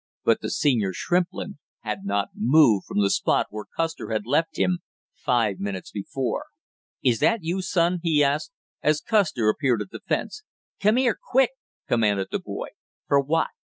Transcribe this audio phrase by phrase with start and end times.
[0.23, 4.79] But the senior Shrimplin had not moved from the spot where Custer had left him
[5.13, 6.45] five minutes before.
[7.03, 8.51] "Is that you, son?" he asked,
[8.81, 10.41] as Custer appeared at the fence.
[10.81, 11.51] "Come here, quick!"
[11.87, 12.69] commanded the boy.
[13.07, 13.49] "For what?"